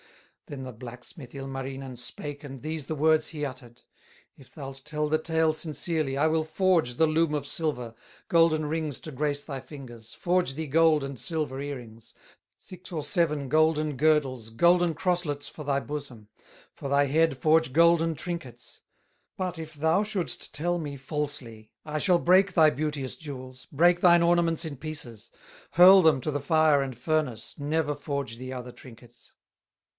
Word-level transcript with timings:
Then 0.47 0.63
the 0.63 0.73
blacksmith 0.73 1.33
Ilmarinen 1.33 1.95
Spake 1.95 2.43
and 2.43 2.61
these 2.61 2.87
the 2.87 2.95
words 2.95 3.27
he 3.27 3.45
uttered: 3.45 3.83
"If 4.35 4.49
thou'lt 4.53 4.83
tell 4.83 5.07
the 5.07 5.19
tale 5.19 5.53
sincerely, 5.53 6.17
I 6.17 6.27
will 6.27 6.43
forge 6.43 6.95
the 6.95 7.07
loom 7.07 7.33
of 7.35 7.47
silver, 7.47 7.93
Golden 8.27 8.65
rings 8.65 8.99
to 9.01 9.11
grace 9.11 9.43
thy 9.43 9.61
fingers, 9.61 10.13
Forge 10.13 10.55
thee 10.55 10.67
gold 10.67 11.03
and 11.05 11.17
silver 11.19 11.61
ear 11.61 11.77
rings, 11.77 12.13
Six 12.57 12.91
or 12.91 13.03
seven 13.03 13.47
golden 13.47 13.95
girdles, 13.95 14.49
Golden 14.49 14.93
crosslets 14.95 15.47
for 15.47 15.63
thy 15.63 15.79
bosom, 15.79 16.27
For 16.73 16.89
thy 16.89 17.05
head 17.05 17.37
forge 17.37 17.71
golden 17.71 18.15
trinkets; 18.15 18.81
But 19.37 19.57
if 19.59 19.75
thou 19.75 20.03
shouldst 20.03 20.53
tell 20.53 20.79
me 20.79 20.97
falsely, 20.97 21.71
I 21.85 21.99
shall 21.99 22.19
break 22.19 22.53
thy 22.55 22.71
beauteous 22.71 23.15
jewels, 23.15 23.67
Break 23.71 24.01
thine 24.01 24.23
ornaments 24.23 24.65
in 24.65 24.77
pieces, 24.77 25.29
Hurl 25.73 26.01
them 26.01 26.19
to 26.21 26.31
the 26.31 26.41
fire 26.41 26.81
and 26.81 26.97
furnace, 26.97 27.57
Never 27.59 27.95
forge 27.95 28.37
thee 28.37 28.51
other 28.51 28.71
trinkets." 28.73 29.35